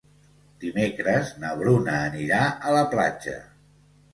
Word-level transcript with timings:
Dimecres 0.63 1.29
na 1.43 1.51
Bruna 1.61 1.99
anirà 2.07 2.41
a 2.71 2.75
la 2.79 2.83
platja. 2.95 3.37